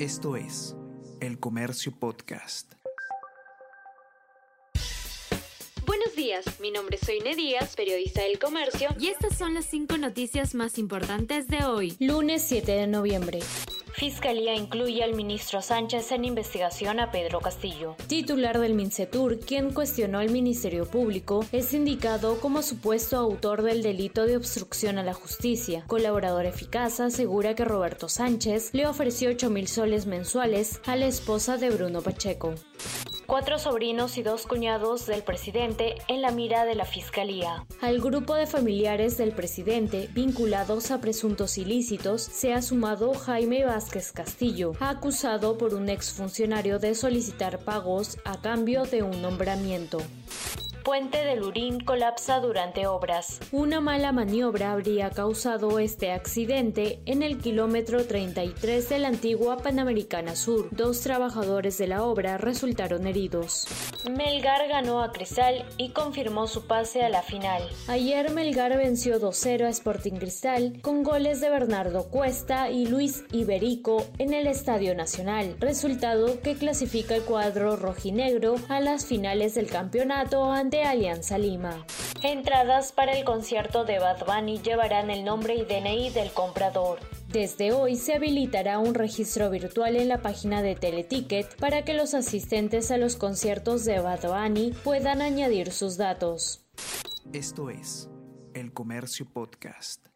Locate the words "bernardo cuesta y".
71.48-72.84